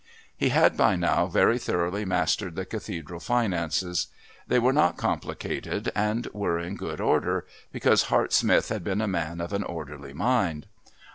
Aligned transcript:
He 0.35 0.49
had, 0.49 0.75
by 0.75 0.95
now, 0.95 1.27
very 1.27 1.59
thoroughly 1.59 2.05
mastered 2.05 2.55
the 2.55 2.65
Cathedral 2.65 3.19
finances. 3.19 4.07
They 4.47 4.57
were 4.57 4.73
not 4.73 4.97
complicated 4.97 5.91
and 5.93 6.25
were 6.33 6.57
in 6.57 6.75
good 6.75 6.99
order, 6.99 7.45
because 7.71 8.05
Hart 8.09 8.33
Smith 8.33 8.69
had 8.69 8.83
been 8.83 9.01
a 9.01 9.07
man 9.07 9.39
of 9.39 9.53
an 9.53 9.61
orderly 9.61 10.13
mind. 10.13 10.65